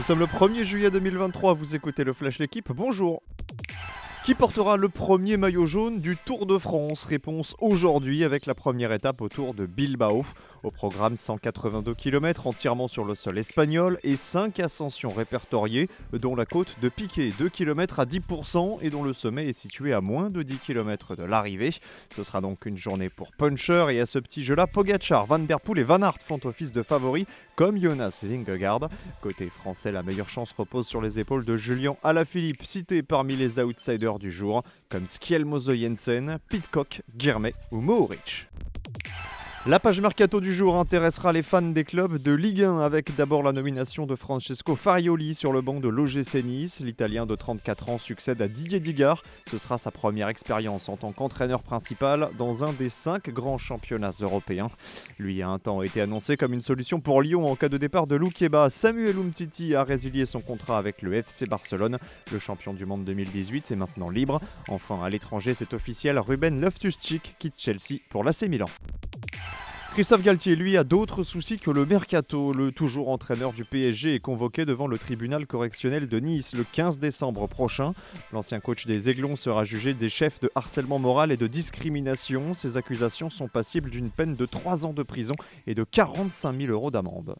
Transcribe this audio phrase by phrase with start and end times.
[0.00, 3.22] Nous sommes le 1er juillet 2023, vous écoutez le Flash L'équipe, bonjour
[4.24, 8.92] qui portera le premier maillot jaune du Tour de France Réponse aujourd'hui avec la première
[8.92, 10.24] étape autour de Bilbao.
[10.62, 16.44] Au programme 182 km entièrement sur le sol espagnol et 5 ascensions répertoriées, dont la
[16.44, 20.28] côte de Piquet, 2 km à 10% et dont le sommet est situé à moins
[20.28, 21.70] de 10 km de l'arrivée.
[22.10, 25.60] Ce sera donc une journée pour puncher et à ce petit jeu-là, Pogachar, Van Der
[25.60, 27.24] Poel et Van Aert font office de favoris
[27.56, 28.90] comme Jonas Vingegaard.
[29.22, 33.58] Côté français, la meilleure chance repose sur les épaules de Julien Alaphilippe, cité parmi les
[33.58, 38.46] outsiders du jour, comme Skjelmozo Jensen, Pitcock, Guirmet ou Mohoric.
[39.66, 43.42] La page mercato du jour intéressera les fans des clubs de Ligue 1 avec d'abord
[43.42, 46.80] la nomination de Francesco Farioli sur le banc de l'OGC Nice.
[46.80, 49.22] L'Italien de 34 ans succède à Didier Digard.
[49.50, 54.12] Ce sera sa première expérience en tant qu'entraîneur principal dans un des cinq grands championnats
[54.22, 54.70] européens.
[55.18, 58.06] Lui a un temps été annoncé comme une solution pour Lyon en cas de départ
[58.06, 58.70] de Loukeba.
[58.70, 61.98] Samuel Umtiti a résilié son contrat avec le FC Barcelone.
[62.32, 64.40] Le champion du monde 2018 est maintenant libre.
[64.68, 68.70] Enfin, à l'étranger, c'est officiel, Ruben Loftus-Cheek quitte Chelsea pour l'AC Milan.
[69.92, 72.52] Christophe Galtier, lui, a d'autres soucis que le mercato.
[72.52, 76.98] Le toujours entraîneur du PSG est convoqué devant le tribunal correctionnel de Nice le 15
[76.98, 77.92] décembre prochain.
[78.32, 82.54] L'ancien coach des Aiglons sera jugé des chefs de harcèlement moral et de discrimination.
[82.54, 85.34] Ces accusations sont passibles d'une peine de 3 ans de prison
[85.66, 87.34] et de 45 000 euros d'amende.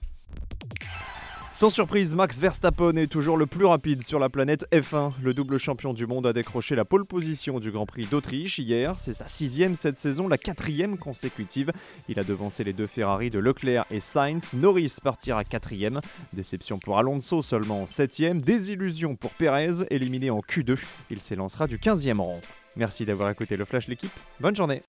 [1.61, 5.12] Sans surprise, Max Verstappen est toujours le plus rapide sur la planète F1.
[5.22, 8.98] Le double champion du monde a décroché la pole position du Grand Prix d'Autriche hier.
[8.98, 11.70] C'est sa sixième cette saison, la quatrième consécutive.
[12.08, 14.55] Il a devancé les deux Ferrari de Leclerc et Sainz.
[14.55, 16.00] Norris partira quatrième.
[16.33, 18.41] Déception pour Alonso seulement septième.
[18.41, 20.78] Désillusion pour Perez, éliminé en Q2.
[21.11, 22.41] Il s'élancera du 15e rang.
[22.77, 24.19] Merci d'avoir écouté le Flash l'équipe.
[24.41, 24.80] Bonne journée.